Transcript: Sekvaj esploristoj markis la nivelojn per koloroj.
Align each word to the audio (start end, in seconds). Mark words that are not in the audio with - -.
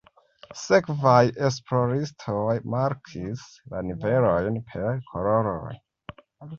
Sekvaj 0.61 1.29
esploristoj 1.49 2.57
markis 2.77 3.47
la 3.75 3.85
nivelojn 3.93 4.61
per 4.75 4.93
koloroj. 5.15 5.81